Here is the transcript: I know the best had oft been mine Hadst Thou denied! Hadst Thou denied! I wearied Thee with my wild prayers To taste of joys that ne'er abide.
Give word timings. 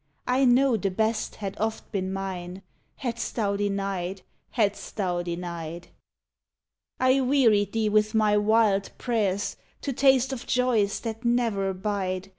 I 0.25 0.45
know 0.45 0.77
the 0.77 0.89
best 0.89 1.35
had 1.35 1.55
oft 1.59 1.91
been 1.91 2.11
mine 2.11 2.63
Hadst 3.03 3.35
Thou 3.35 3.55
denied! 3.55 4.23
Hadst 4.53 4.95
Thou 4.95 5.21
denied! 5.21 5.89
I 6.99 7.21
wearied 7.21 7.73
Thee 7.73 7.87
with 7.87 8.15
my 8.15 8.35
wild 8.35 8.89
prayers 8.97 9.57
To 9.81 9.93
taste 9.93 10.33
of 10.33 10.47
joys 10.47 11.01
that 11.01 11.23
ne'er 11.23 11.69
abide. 11.69 12.29